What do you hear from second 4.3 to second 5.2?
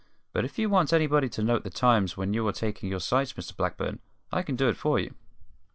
I can do it for you."